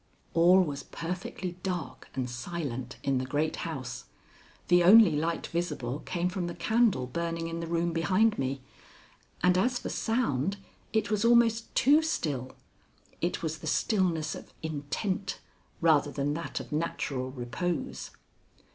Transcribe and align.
All 0.33 0.61
was 0.63 0.81
perfectly 0.81 1.57
dark 1.61 2.09
and 2.15 2.27
silent 2.27 2.97
in 3.03 3.19
the 3.19 3.23
great 3.25 3.57
house. 3.57 4.05
The 4.67 4.83
only 4.83 5.11
light 5.15 5.45
visible 5.45 5.99
came 5.99 6.27
from 6.27 6.47
the 6.47 6.55
candle 6.55 7.05
burning 7.05 7.47
in 7.47 7.59
the 7.59 7.67
room 7.67 7.93
behind 7.93 8.39
me, 8.39 8.61
and 9.43 9.55
as 9.59 9.77
for 9.77 9.89
sound, 9.89 10.57
it 10.91 11.11
was 11.11 11.23
almost 11.23 11.75
too 11.75 12.01
still 12.01 12.55
it 13.21 13.43
was 13.43 13.59
the 13.59 13.67
stillness 13.67 14.33
of 14.33 14.51
intent 14.63 15.39
rather 15.81 16.09
than 16.09 16.33
that 16.33 16.59
of 16.59 16.71
natural 16.71 17.29
repose. 17.29 18.09